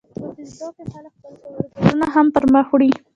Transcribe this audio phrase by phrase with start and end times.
[0.19, 2.89] په فېسبوک کې خلک خپل کاروبارونه هم پرمخ وړي